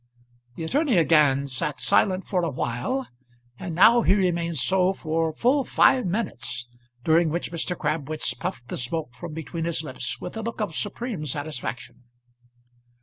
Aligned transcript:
The 0.55 0.63
attorney 0.63 0.97
again 0.97 1.45
sat 1.45 1.79
silent 1.79 2.25
for 2.27 2.41
a 2.43 2.49
while, 2.49 3.07
and 3.59 3.75
now 3.75 4.01
he 4.01 4.15
remained 4.15 4.55
so 4.57 4.93
for 4.93 5.31
full 5.31 5.63
five 5.63 6.07
minutes, 6.07 6.65
during 7.03 7.29
which 7.29 7.51
Mr. 7.51 7.77
Crabwitz 7.77 8.33
puffed 8.33 8.69
the 8.69 8.77
smoke 8.77 9.13
from 9.13 9.33
between 9.35 9.65
his 9.65 9.83
lips 9.83 10.19
with 10.19 10.35
a 10.35 10.41
look 10.41 10.59
of 10.59 10.73
supreme 10.73 11.23
satisfaction. 11.27 12.05